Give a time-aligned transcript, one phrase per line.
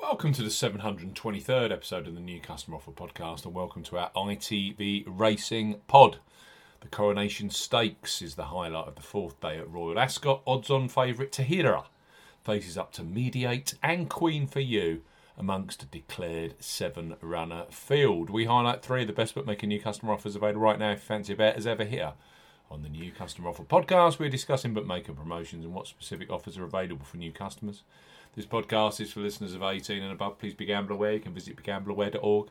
[0.00, 4.10] Welcome to the 723rd episode of the New Customer Offer Podcast, and welcome to our
[4.12, 6.18] ITV Racing Pod.
[6.80, 10.42] The Coronation Stakes is the highlight of the fourth day at Royal Ascot.
[10.46, 11.86] Odds on favourite Tahiyra
[12.44, 15.02] faces up to Mediate and Queen for You
[15.36, 18.30] amongst a declared seven runner field.
[18.30, 21.32] We highlight three of the best bookmaking new customer offers available right now if fancy
[21.32, 22.12] a bet as ever here.
[22.70, 26.64] On the New Customer Offer Podcast, we're discussing bookmaker promotions and what specific offers are
[26.64, 27.82] available for new customers.
[28.38, 30.38] This podcast is for listeners of 18 and above.
[30.38, 31.14] Please be gamble aware.
[31.14, 32.50] You can visit begambleaware.org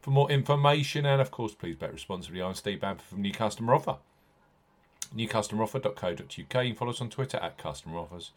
[0.00, 1.06] for more information.
[1.06, 2.42] And of course, please bet responsibly.
[2.42, 3.98] I'm Steve Bamford from New Customer Offer.
[5.16, 6.28] NewCustomeroffer.co.uk.
[6.36, 8.32] You can follow us on Twitter at Customer Offers.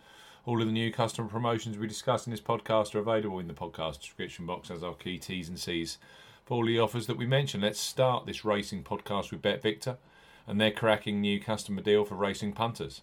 [0.46, 3.56] All of the new customer promotions we discuss in this podcast are available in the
[3.56, 5.98] podcast description box as our key T's and C's
[6.46, 7.62] for all the offers that we mention.
[7.62, 9.98] Let's start this racing podcast with Bet Victor
[10.46, 13.02] and their cracking new customer deal for racing punters.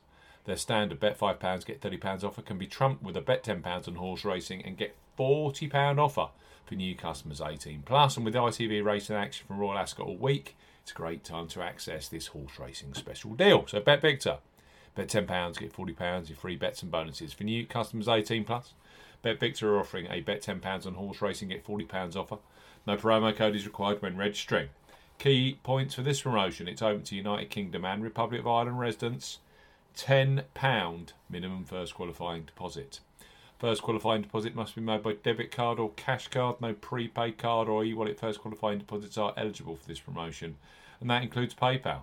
[0.48, 3.96] Their standard bet £5, get £30 offer can be trumped with a bet £10 on
[3.96, 6.28] horse racing and get £40 offer
[6.64, 8.16] for new customers 18 plus.
[8.16, 11.60] And with ITV racing action from Royal Ascot all week, it's a great time to
[11.60, 13.66] access this horse racing special deal.
[13.66, 14.38] So bet Victor.
[14.94, 17.34] Bet £10, get £40 in free bets and bonuses.
[17.34, 18.72] For new customers 18 plus,
[19.20, 22.38] Bet Victor are offering a bet £10 on horse racing, get £40 offer.
[22.86, 24.70] No promo code is required when registering.
[25.18, 29.40] Key points for this promotion it's open to United Kingdom and Republic of Ireland residents.
[29.98, 33.00] £10 minimum first qualifying deposit.
[33.58, 36.60] First qualifying deposit must be made by debit card or cash card.
[36.60, 40.56] No prepaid card or e wallet first qualifying deposits are eligible for this promotion,
[41.00, 42.02] and that includes PayPal.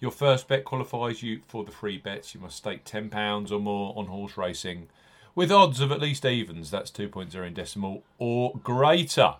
[0.00, 2.34] Your first bet qualifies you for the free bets.
[2.34, 4.88] You must stake £10 or more on horse racing
[5.34, 9.36] with odds of at least evens, that's 2.0 in decimal, or greater.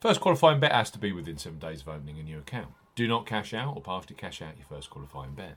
[0.00, 2.72] First qualifying bet has to be within seven days of opening a new account.
[2.94, 5.56] Do not cash out or partially cash out your first qualifying bet.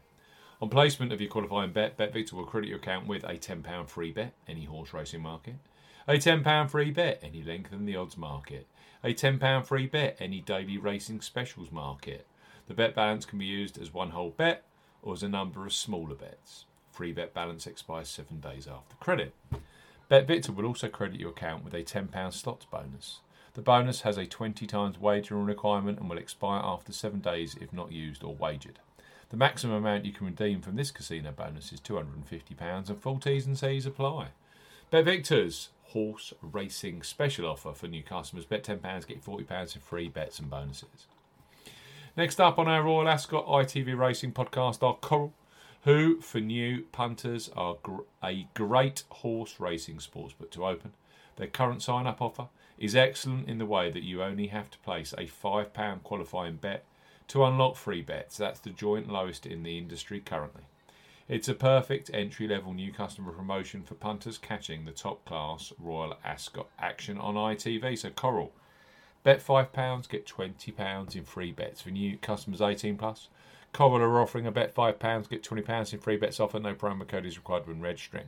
[0.62, 4.12] On placement of your qualifying bet, BetVictor will credit your account with a £10 free
[4.12, 5.56] bet, any horse racing market,
[6.08, 8.66] a £10 free bet, any length in the odds market,
[9.04, 12.26] a £10 free bet, any daily racing specials market.
[12.68, 14.64] The bet balance can be used as one whole bet
[15.02, 16.66] or as a number of smaller bets.
[16.92, 19.34] Free bet balance expires seven days after credit.
[20.10, 23.20] BetVictor will also credit your account with a £10 slots bonus.
[23.54, 27.74] The bonus has a 20 times wagering requirement and will expire after seven days if
[27.74, 28.80] not used or wagered.
[29.30, 33.46] The maximum amount you can redeem from this casino bonus is £250 and full T's
[33.46, 34.30] and C's apply.
[34.92, 38.46] BetVictor's horse racing special offer for new customers.
[38.46, 41.08] Bet £10, get £40 in free bets and bonuses.
[42.18, 45.34] Next up on our Royal Ascot ITV Racing podcast are Coral,
[45.84, 47.78] who, for new punters, are
[48.24, 50.94] a great horse racing sportsbook to open.
[51.40, 54.78] Their current sign up offer is excellent in the way that you only have to
[54.80, 56.84] place a £5 qualifying bet
[57.30, 58.36] to unlock free bets.
[58.36, 60.64] That's the joint lowest in the industry currently.
[61.30, 66.18] It's a perfect entry level new customer promotion for punters catching the top class Royal
[66.26, 67.98] Ascot action on ITV.
[67.98, 68.52] So, Coral,
[69.24, 73.30] bet £5, get £20 in free bets for new customers 18 plus.
[73.72, 76.60] Coral are offering a bet £5, get £20 in free bets offer.
[76.60, 78.28] No promo code is required when registering.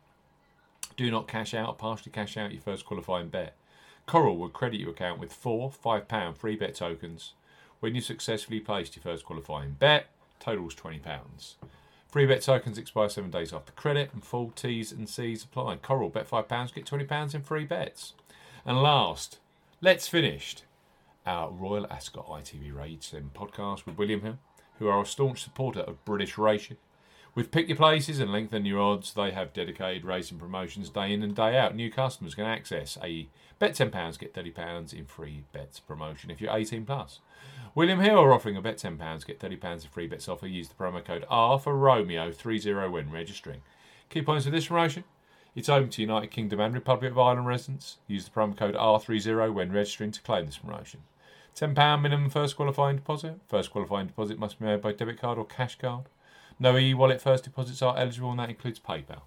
[0.97, 3.55] Do not cash out partially cash out your first qualifying bet.
[4.05, 7.33] Coral will credit your account with four £5 free bet tokens
[7.81, 10.07] when you successfully placed your first qualifying bet,
[10.39, 11.55] totals £20.
[12.07, 15.77] Free bet tokens expire seven days after credit, and full T's and C's apply.
[15.77, 18.13] Coral, bet £5, get £20 in free bets.
[18.65, 19.39] And last,
[19.81, 20.57] let's finish
[21.25, 24.37] our Royal Ascot ITV Racing podcast with William Hill,
[24.77, 26.77] who are a staunch supporter of British racing.
[27.33, 31.23] With pick your places and lengthen your odds, they have dedicated racing promotions day in
[31.23, 31.75] and day out.
[31.75, 36.55] New customers can access a bet £10, get £30 in free bets promotion if you're
[36.55, 37.19] 18 plus.
[37.73, 40.45] William Hill are offering a bet £10, get £30 in free bets offer.
[40.45, 43.61] Use the promo code R for Romeo 30 when registering.
[44.09, 45.05] Key points of this promotion
[45.53, 47.97] it's open to United Kingdom and Republic of Ireland residents.
[48.07, 51.01] Use the promo code R30 when registering to claim this promotion.
[51.55, 53.39] £10 minimum first qualifying deposit.
[53.49, 56.05] First qualifying deposit must be made by debit card or cash card.
[56.61, 59.23] No e-wallet first deposits are eligible and that includes PayPal.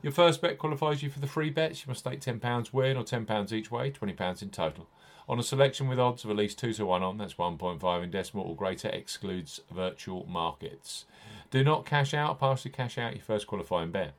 [0.00, 1.84] Your first bet qualifies you for the free bets.
[1.84, 4.88] You must stake £10 win or £10 each way, £20 in total.
[5.28, 8.10] On a selection with odds of at least 2 to 1 on, that's 1.5 in
[8.10, 11.04] decimal or greater, excludes virtual markets.
[11.50, 14.14] Do not cash out, partially cash out your first qualifying bet.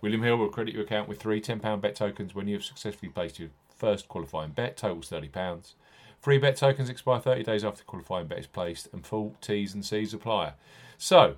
[0.00, 3.12] William Hill will credit your account with three £10 bet tokens when you have successfully
[3.12, 5.74] placed your first qualifying bet, totals £30.
[6.22, 9.84] Free bet tokens expire 30 days after qualifying bet is placed, and full T's and
[9.84, 10.54] C's apply.
[10.96, 11.36] So,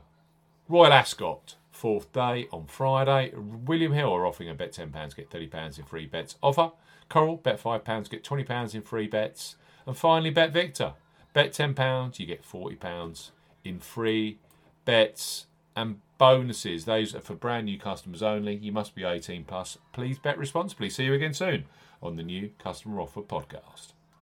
[0.67, 3.33] Royal Ascot, fourth day on Friday.
[3.37, 6.71] William Hill are offering a bet £10, get £30 in free bets offer.
[7.11, 9.57] Coral, bet £5, get £20 in free bets.
[9.87, 10.95] And finally, Bet Victor,
[11.35, 13.31] bet £10, you get £40
[13.63, 14.39] in free
[14.87, 15.47] bets
[15.77, 16.87] and bonuses.
[16.87, 18.57] Those are for brand new customers only.
[18.57, 19.77] You must be 18 plus.
[19.93, 20.89] Please bet responsibly.
[20.89, 21.65] See you again soon
[22.03, 23.93] on the new Customer Offer Podcast.